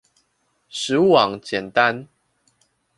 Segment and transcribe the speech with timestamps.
[0.03, 0.03] 食
[0.97, 2.07] 物網簡單